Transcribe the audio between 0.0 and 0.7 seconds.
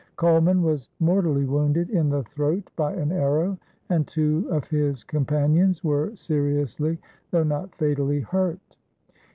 Colman